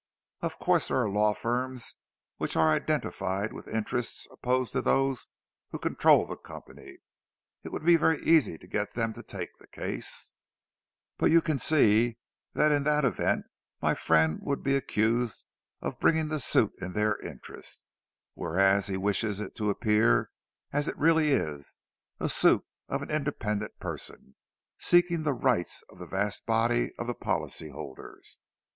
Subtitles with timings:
[0.41, 1.93] Of course there are law firms
[2.37, 5.27] which are identified with interests opposed to those
[5.69, 6.97] who control the company.
[7.63, 10.31] It would be very easy to get them to take the case,
[11.19, 12.17] but you can see
[12.55, 13.45] that in that event
[13.79, 15.45] my friend would be accused
[15.81, 17.83] of bringing the suit in their interest;
[18.33, 20.31] whereas he wishes it to appear,
[20.73, 21.77] as it really is,
[22.19, 24.33] a suit of an independent person,
[24.79, 28.39] seeking the rights of the vast body of the policy holders.